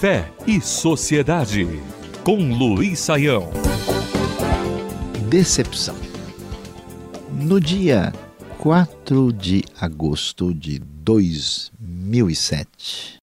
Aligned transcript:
Fé 0.00 0.32
e 0.46 0.60
Sociedade, 0.60 1.66
com 2.24 2.52
Luiz 2.52 2.98
Saião. 2.98 3.52
Decepção. 5.28 5.94
No 7.30 7.60
dia 7.60 8.12
4 8.58 9.32
de 9.32 9.62
agosto 9.80 10.52
de 10.52 10.80
2007, 10.80 13.20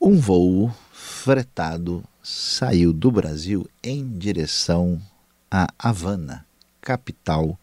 um 0.00 0.18
voo 0.18 0.74
fretado 0.90 2.02
saiu 2.22 2.94
do 2.94 3.10
Brasil 3.10 3.68
em 3.82 4.16
direção 4.16 4.98
a 5.50 5.68
Havana, 5.78 6.46
capital 6.80 7.58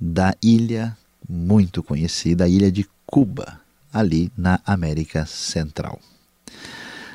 da 0.00 0.32
ilha 0.40 0.96
muito 1.28 1.82
conhecida, 1.82 2.44
a 2.44 2.48
ilha 2.48 2.70
de 2.70 2.86
Cuba, 3.06 3.60
ali 3.92 4.32
na 4.36 4.60
América 4.64 5.26
Central. 5.26 6.00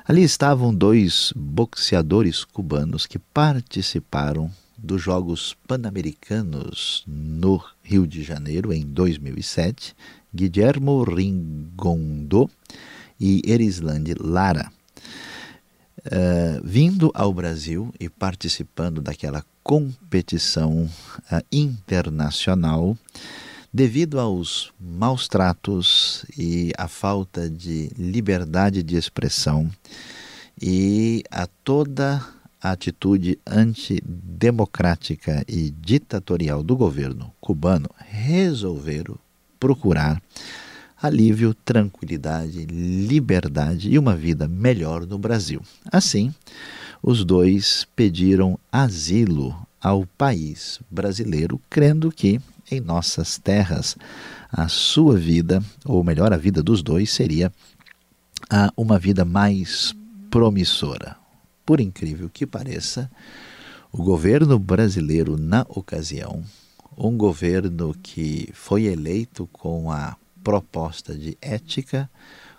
Ali 0.07 0.23
estavam 0.23 0.73
dois 0.73 1.34
boxeadores 1.35 2.45
cubanos 2.45 3.05
que 3.05 3.20
participaram 3.20 4.49
dos 4.77 5.01
Jogos 5.01 5.55
Pan-Americanos 5.67 7.03
no 7.07 7.62
Rio 7.84 8.07
de 8.07 8.23
Janeiro 8.23 8.71
em 8.71 8.85
2007, 8.85 9.95
Guillermo 10.34 11.03
Ringondo 11.03 12.49
e 13.20 13.41
Erislande 13.45 14.13
Lara. 14.17 14.71
Uh, 16.05 16.62
vindo 16.63 17.12
ao 17.13 17.34
Brasil 17.34 17.93
e 17.99 18.07
participando 18.07 19.01
daquela 19.01 19.43
competição 19.62 20.84
uh, 20.84 21.45
internacional, 21.51 22.98
devido 23.73 24.20
aos 24.20 24.71
maus 24.80 25.27
tratos 25.27 26.26
e 26.38 26.71
à 26.77 26.88
falta 26.88 27.49
de 27.49 27.90
liberdade 27.98 28.81
de 28.81 28.95
expressão 28.95 29.70
e 30.62 31.23
a 31.29 31.48
toda 31.63 32.26
a 32.62 32.71
atitude 32.71 33.38
antidemocrática 33.45 35.43
e 35.48 35.70
ditatorial 35.70 36.63
do 36.63 36.76
governo 36.76 37.32
cubano, 37.40 37.90
resolveram 37.98 39.18
procurar 39.60 40.21
alívio, 41.01 41.54
tranquilidade, 41.54 42.65
liberdade 42.65 43.90
e 43.90 43.99
uma 43.99 44.15
vida 44.15 44.48
melhor 44.48 45.05
no 45.05 45.18
Brasil. 45.18 45.62
Assim, 45.91 46.34
os 47.01 47.23
dois 47.23 47.88
pediram 47.95 48.57
asilo 48.71 49.66
ao 49.81 50.05
país 50.05 50.79
brasileiro, 50.89 51.61
crendo 51.70 52.11
que 52.11 52.41
em 52.70 52.79
nossas 52.79 53.37
terras 53.37 53.95
a 54.51 54.67
sua 54.67 55.17
vida, 55.17 55.63
ou 55.85 56.03
melhor, 56.03 56.33
a 56.33 56.37
vida 56.37 56.61
dos 56.63 56.81
dois, 56.81 57.11
seria 57.11 57.51
uma 58.75 58.98
vida 58.98 59.25
mais 59.25 59.93
promissora. 60.29 61.15
Por 61.65 61.79
incrível 61.81 62.29
que 62.29 62.45
pareça, 62.45 63.09
o 63.91 64.03
governo 64.03 64.57
brasileiro, 64.59 65.38
na 65.38 65.66
ocasião, 65.69 66.44
um 66.97 67.16
governo 67.16 67.95
que 68.01 68.50
foi 68.53 68.85
eleito 68.85 69.47
com 69.51 69.91
a 69.91 70.16
proposta 70.44 71.13
de 71.13 71.38
ética, 71.41 72.09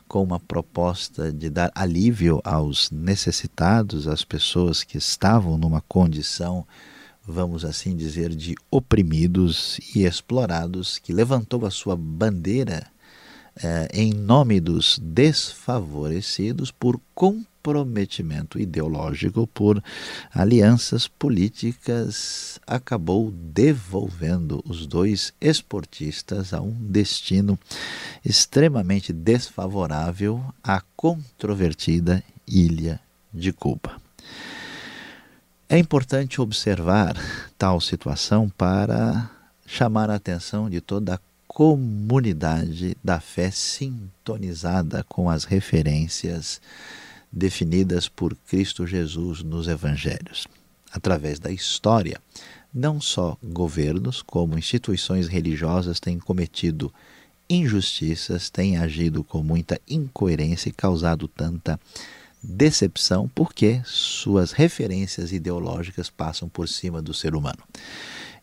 com 0.06 0.22
uma 0.22 0.40
proposta 0.40 1.32
de 1.32 1.50
dar 1.50 1.70
alívio 1.74 2.40
aos 2.44 2.90
necessitados, 2.90 4.08
às 4.08 4.24
pessoas 4.24 4.82
que 4.82 4.96
estavam 4.96 5.58
numa 5.58 5.80
condição, 5.82 6.66
vamos 7.28 7.62
assim 7.64 7.94
dizer, 7.94 8.30
de 8.34 8.54
oprimidos 8.70 9.78
e 9.94 10.04
explorados, 10.06 10.98
que 10.98 11.12
levantou 11.12 11.66
a 11.66 11.70
sua 11.70 11.94
bandeira 11.94 12.86
eh, 13.62 13.88
em 13.92 14.14
nome 14.14 14.60
dos 14.60 14.98
desfavorecidos 14.98 16.70
por 16.70 16.98
comprometimento 17.14 18.58
ideológico, 18.58 19.46
por 19.46 19.82
alianças 20.32 21.06
políticas, 21.06 22.58
acabou 22.66 23.30
devolvendo 23.30 24.64
os 24.66 24.86
dois 24.86 25.34
esportistas 25.38 26.54
a 26.54 26.62
um 26.62 26.72
destino 26.72 27.58
extremamente 28.24 29.12
desfavorável 29.12 30.42
à 30.62 30.80
controvertida 30.96 32.24
ilha 32.46 32.98
de 33.34 33.52
Cuba. 33.52 34.07
É 35.70 35.76
importante 35.76 36.40
observar 36.40 37.14
tal 37.58 37.78
situação 37.78 38.48
para 38.48 39.30
chamar 39.66 40.08
a 40.08 40.14
atenção 40.14 40.70
de 40.70 40.80
toda 40.80 41.16
a 41.16 41.20
comunidade 41.46 42.96
da 43.04 43.20
fé 43.20 43.50
sintonizada 43.50 45.04
com 45.06 45.28
as 45.28 45.44
referências 45.44 46.58
definidas 47.30 48.08
por 48.08 48.34
Cristo 48.34 48.86
Jesus 48.86 49.42
nos 49.42 49.68
evangelhos. 49.68 50.46
Através 50.90 51.38
da 51.38 51.50
história, 51.50 52.18
não 52.72 52.98
só 52.98 53.36
governos, 53.44 54.22
como 54.22 54.56
instituições 54.56 55.28
religiosas 55.28 56.00
têm 56.00 56.18
cometido 56.18 56.90
injustiças, 57.46 58.48
têm 58.48 58.78
agido 58.78 59.22
com 59.22 59.42
muita 59.42 59.78
incoerência 59.86 60.70
e 60.70 60.72
causado 60.72 61.28
tanta 61.28 61.78
decepção, 62.42 63.28
porque 63.34 63.80
suas 63.84 64.52
referências 64.52 65.32
ideológicas 65.32 66.08
passam 66.10 66.48
por 66.48 66.68
cima 66.68 67.02
do 67.02 67.12
ser 67.12 67.34
humano. 67.34 67.58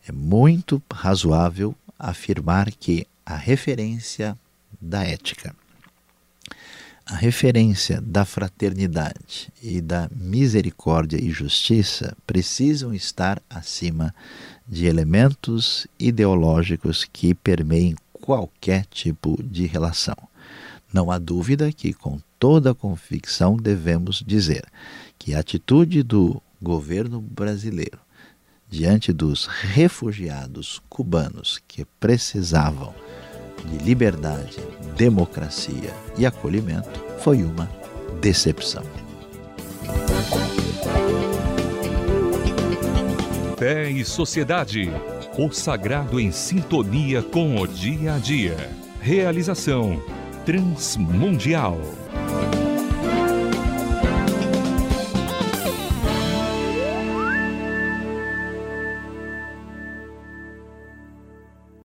É 0.08 0.12
muito 0.12 0.82
razoável 0.92 1.76
afirmar 1.98 2.72
que 2.72 3.08
a 3.26 3.36
referência 3.36 4.38
da 4.80 5.04
ética, 5.04 5.56
a 7.06 7.16
referência 7.16 8.02
da 8.02 8.26
fraternidade 8.26 9.52
e 9.62 9.80
da 9.80 10.10
misericórdia 10.16 11.18
e 11.22 11.30
justiça 11.30 12.16
precisam 12.26 12.94
estar 12.94 13.42
acima 13.50 14.14
de 14.68 14.88
elementos 14.88 15.88
ideológicos 16.00 17.06
que 17.06 17.34
permeiem 17.34 17.96
qualquer 18.14 18.86
tipo 18.88 19.42
de 19.44 19.68
relação. 19.68 20.18
Não 20.96 21.12
há 21.12 21.20
dúvida 21.20 21.74
que, 21.74 21.92
com 21.92 22.22
toda 22.40 22.72
a 22.72 22.74
convicção, 22.74 23.58
devemos 23.58 24.24
dizer 24.26 24.64
que 25.20 25.36
a 25.36 25.40
atitude 25.40 26.02
do 26.02 26.42
governo 26.62 27.20
brasileiro 27.20 28.00
diante 28.70 29.12
dos 29.12 29.46
refugiados 29.46 30.82
cubanos 30.88 31.62
que 31.68 31.84
precisavam 32.00 32.96
de 33.66 33.84
liberdade, 33.84 34.56
democracia 34.96 35.94
e 36.18 36.26
acolhimento 36.26 37.04
foi 37.20 37.44
uma 37.44 37.70
decepção. 38.22 38.84
Fé 43.58 43.92
e 43.92 44.06
Sociedade. 44.06 44.90
O 45.38 45.52
sagrado 45.52 46.22
em 46.22 46.32
sintonia 46.32 47.22
com 47.22 47.60
o 47.60 47.68
dia 47.68 48.14
a 48.14 48.18
dia. 48.18 48.56
Realização 49.02 50.02
Transmundial. 50.46 51.82